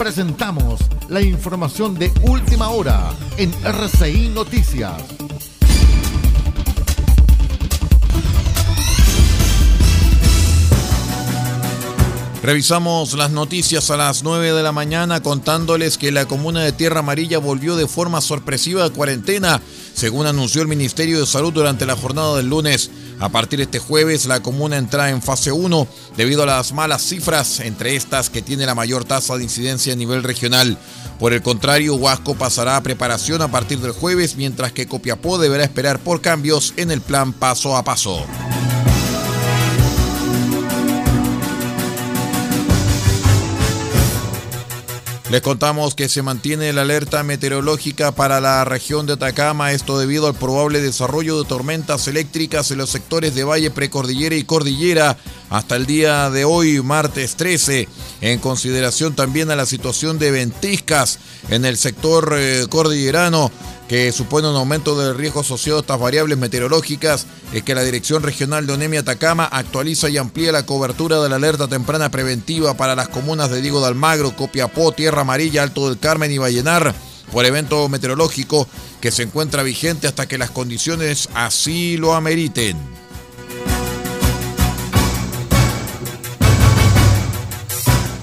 [0.00, 5.29] Presentamos la información de última hora en RCI Noticias.
[12.42, 17.00] Revisamos las noticias a las 9 de la mañana contándoles que la comuna de Tierra
[17.00, 19.60] Amarilla volvió de forma sorpresiva a cuarentena,
[19.92, 22.90] según anunció el Ministerio de Salud durante la jornada del lunes.
[23.18, 27.02] A partir de este jueves, la comuna entra en fase 1 debido a las malas
[27.02, 30.78] cifras, entre estas que tiene la mayor tasa de incidencia a nivel regional.
[31.18, 35.64] Por el contrario, Huasco pasará a preparación a partir del jueves, mientras que Copiapó deberá
[35.64, 38.24] esperar por cambios en el plan paso a paso.
[45.30, 50.26] Les contamos que se mantiene la alerta meteorológica para la región de Atacama, esto debido
[50.26, 55.16] al probable desarrollo de tormentas eléctricas en los sectores de Valle Precordillera y Cordillera
[55.48, 57.88] hasta el día de hoy, martes 13,
[58.22, 63.52] en consideración también a la situación de ventiscas en el sector eh, cordillerano
[63.90, 68.22] que supone un aumento del riesgo asociado a estas variables meteorológicas, es que la Dirección
[68.22, 72.94] Regional de Onemia Atacama actualiza y amplía la cobertura de la alerta temprana preventiva para
[72.94, 76.94] las comunas de Diego de Almagro, Copiapó, Tierra Amarilla, Alto del Carmen y Vallenar
[77.32, 78.68] por evento meteorológico
[79.00, 82.99] que se encuentra vigente hasta que las condiciones así lo ameriten.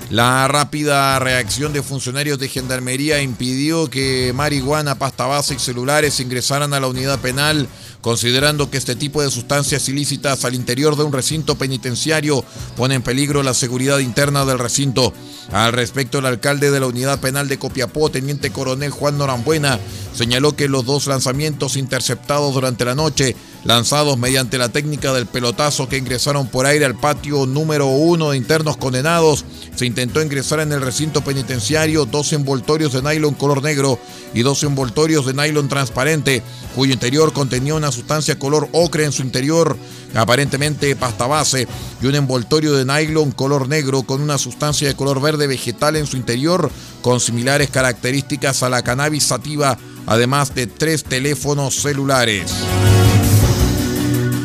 [0.09, 6.73] La rápida reacción de funcionarios de Gendarmería impidió que marihuana, pasta base y celulares ingresaran
[6.73, 7.67] a la unidad penal,
[7.99, 12.45] considerando que este tipo de sustancias ilícitas al interior de un recinto penitenciario
[12.77, 15.14] pone en peligro la seguridad interna del recinto.
[15.52, 19.77] Al respecto, el alcalde de la unidad penal de Copiapó, teniente coronel Juan Norambuena,
[20.14, 23.36] señaló que los dos lanzamientos interceptados durante la noche
[23.68, 28.38] lanzados mediante la técnica del pelotazo que ingresaron por aire al patio número uno de
[28.38, 29.44] internos condenados.
[29.76, 34.00] Se intentó ingresar en el recinto penitenciario dos envoltorios de nylon color negro
[34.34, 36.42] y dos envoltorios de nylon transparente,
[36.76, 39.77] cuyo interior contenía una sustancia color ocre en su interior,
[40.16, 41.67] aparentemente pasta base,
[42.02, 46.08] y un envoltorio de nylon color negro con una sustancia de color verde vegetal en
[46.08, 52.54] su interior, con similares características a la cannabis sativa, además de tres teléfonos celulares.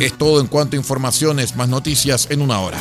[0.02, 2.78] Es todo en cuanto a informaciones, más noticias en una hora.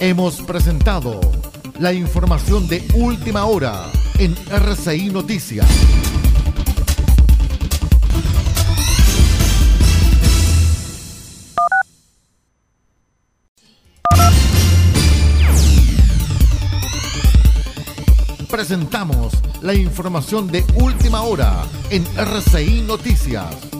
[0.00, 1.18] Hemos presentado
[1.78, 5.66] la información de última hora en RCI Noticias.
[18.54, 19.32] Presentamos
[19.62, 23.73] la información de última hora en RCI Noticias.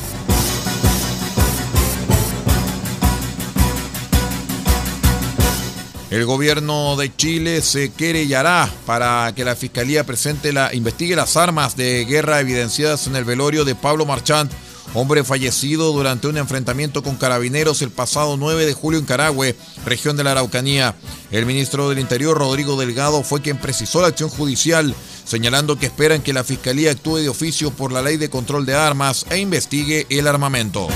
[6.15, 11.76] El gobierno de Chile se querellará para que la fiscalía presente la investigue las armas
[11.76, 14.48] de guerra evidenciadas en el velorio de Pablo Marchant
[14.94, 20.16] hombre fallecido durante un enfrentamiento con carabineros el pasado 9 de julio en Carahue, región
[20.16, 20.94] de la Araucanía.
[21.31, 24.94] El ministro del Interior, Rodrigo Delgado, fue quien precisó la acción judicial,
[25.25, 28.74] señalando que esperan que la Fiscalía actúe de oficio por la ley de control de
[28.74, 30.89] armas e investigue el armamento.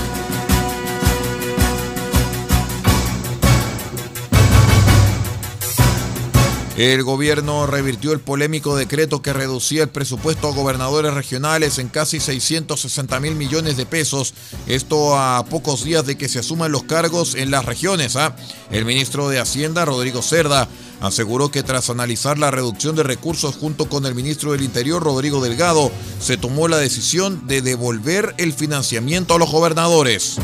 [6.79, 12.21] El gobierno revirtió el polémico decreto que reducía el presupuesto a gobernadores regionales en casi
[12.21, 14.33] 660 mil millones de pesos.
[14.65, 18.15] Esto a pocos días de que se asuman los cargos en las regiones.
[18.15, 18.33] ¿ah?
[18.71, 20.69] El ministro de Hacienda, Rodrigo Cerda,
[21.01, 25.43] aseguró que tras analizar la reducción de recursos junto con el ministro del Interior, Rodrigo
[25.43, 25.91] Delgado,
[26.21, 30.37] se tomó la decisión de devolver el financiamiento a los gobernadores.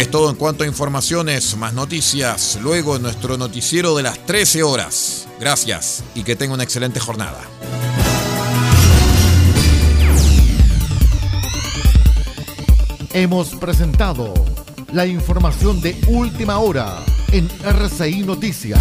[0.00, 4.62] Es todo en cuanto a informaciones, más noticias, luego en nuestro noticiero de las 13
[4.62, 5.28] horas.
[5.38, 7.38] Gracias y que tenga una excelente jornada.
[13.12, 14.32] Hemos presentado
[14.90, 18.80] la información de última hora en RCI Noticias.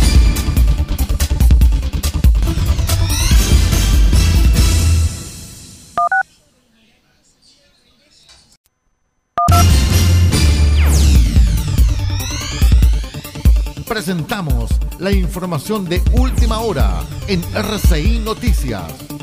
[13.89, 14.69] Presentamos
[14.99, 19.18] la información de última hora en RCI Noticias.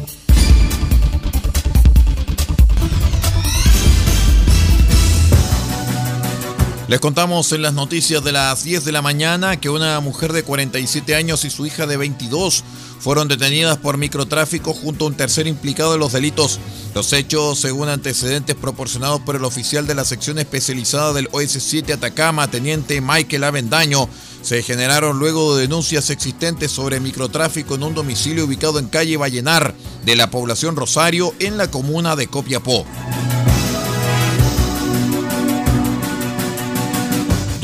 [6.88, 10.44] Les contamos en las noticias de las 10 de la mañana que una mujer de
[10.44, 12.62] 47 años y su hija de 22
[13.00, 16.61] fueron detenidas por microtráfico junto a un tercer implicado en los delitos.
[16.94, 22.49] Los hechos, según antecedentes proporcionados por el oficial de la sección especializada del OS7 Atacama,
[22.49, 24.09] teniente Michael Avendaño,
[24.43, 29.75] se generaron luego de denuncias existentes sobre microtráfico en un domicilio ubicado en calle Vallenar
[30.05, 32.87] de la población Rosario en la comuna de Copiapó.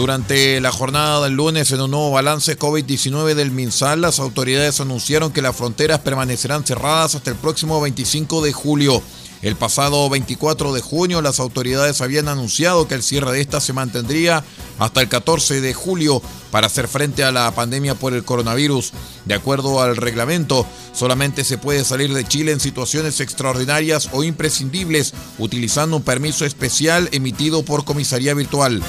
[0.02, 5.32] Durante la jornada del lunes, en un nuevo balance COVID-19 del MinSal, las autoridades anunciaron
[5.32, 9.00] que las fronteras permanecerán cerradas hasta el próximo 25 de julio.
[9.42, 13.72] El pasado 24 de junio, las autoridades habían anunciado que el cierre de esta se
[13.72, 14.42] mantendría
[14.80, 16.20] hasta el 14 de julio
[16.50, 18.90] para hacer frente a la pandemia por el coronavirus.
[19.24, 25.14] De acuerdo al reglamento, solamente se puede salir de Chile en situaciones extraordinarias o imprescindibles
[25.38, 28.82] utilizando un permiso especial emitido por comisaría virtual.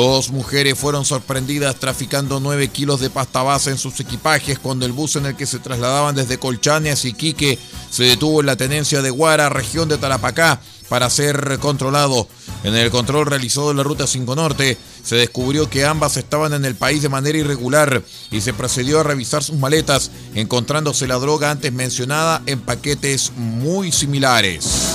[0.00, 4.92] Dos mujeres fueron sorprendidas traficando 9 kilos de pasta base en sus equipajes cuando el
[4.92, 7.58] bus en el que se trasladaban desde Colchane a Iquique
[7.90, 10.58] se detuvo en la tenencia de Guara, región de Tarapacá,
[10.88, 12.26] para ser controlado.
[12.64, 16.64] En el control realizado en la Ruta 5 Norte, se descubrió que ambas estaban en
[16.64, 21.50] el país de manera irregular y se procedió a revisar sus maletas, encontrándose la droga
[21.50, 24.94] antes mencionada en paquetes muy similares.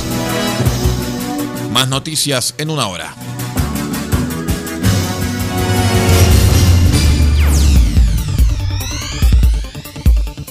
[1.72, 3.35] Más noticias en una hora.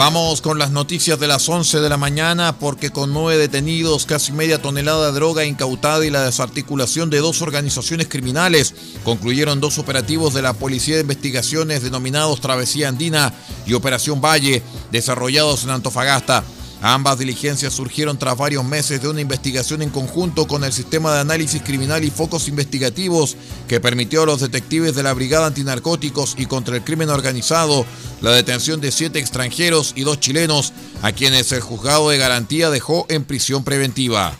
[0.00, 4.32] Vamos con las noticias de las 11 de la mañana porque con nueve detenidos, casi
[4.32, 8.74] media tonelada de droga incautada y la desarticulación de dos organizaciones criminales,
[9.04, 13.34] concluyeron dos operativos de la Policía de Investigaciones denominados Travesía Andina
[13.66, 16.44] y Operación Valle, desarrollados en Antofagasta.
[16.82, 21.20] Ambas diligencias surgieron tras varios meses de una investigación en conjunto con el sistema de
[21.20, 23.36] análisis criminal y focos investigativos
[23.68, 27.84] que permitió a los detectives de la Brigada Antinarcóticos y contra el Crimen Organizado
[28.22, 30.72] la detención de siete extranjeros y dos chilenos,
[31.02, 34.36] a quienes el juzgado de garantía dejó en prisión preventiva.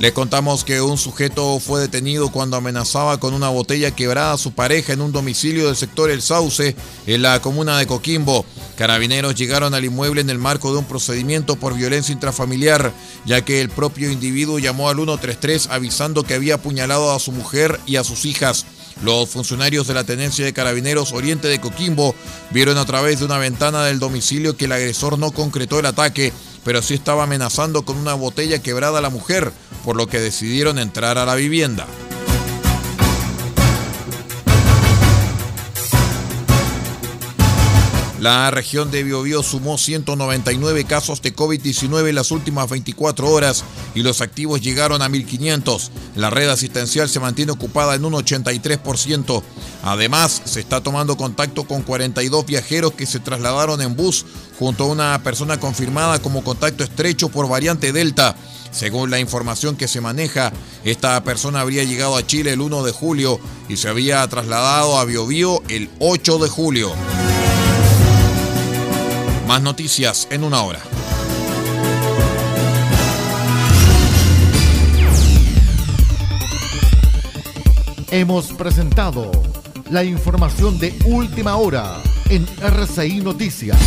[0.00, 4.52] Les contamos que un sujeto fue detenido cuando amenazaba con una botella quebrada a su
[4.52, 6.74] pareja en un domicilio del sector El Sauce,
[7.06, 8.46] en la comuna de Coquimbo.
[8.78, 12.94] Carabineros llegaron al inmueble en el marco de un procedimiento por violencia intrafamiliar,
[13.26, 17.78] ya que el propio individuo llamó al 133 avisando que había apuñalado a su mujer
[17.84, 18.64] y a sus hijas.
[19.02, 22.14] Los funcionarios de la Tenencia de Carabineros Oriente de Coquimbo
[22.52, 26.32] vieron a través de una ventana del domicilio que el agresor no concretó el ataque,
[26.64, 29.52] pero sí estaba amenazando con una botella quebrada a la mujer,
[29.84, 31.86] por lo que decidieron entrar a la vivienda.
[38.20, 44.02] La región de Biobío sumó 199 casos de COVID-19 en las últimas 24 horas y
[44.02, 45.88] los activos llegaron a 1.500.
[46.16, 49.42] La red asistencial se mantiene ocupada en un 83%.
[49.84, 54.26] Además, se está tomando contacto con 42 viajeros que se trasladaron en bus
[54.58, 58.36] junto a una persona confirmada como contacto estrecho por variante Delta.
[58.70, 60.52] Según la información que se maneja,
[60.84, 65.04] esta persona habría llegado a Chile el 1 de julio y se había trasladado a
[65.04, 66.92] Biobío el 8 de julio.
[69.46, 70.80] Más noticias en una hora.
[78.12, 79.30] Hemos presentado
[79.90, 81.96] la información de última hora
[82.28, 83.78] en RCI Noticias.